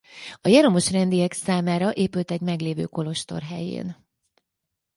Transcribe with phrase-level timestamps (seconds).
[0.41, 4.05] A Jeromos-rendiek számára épült egy meglévő kolostor helyén.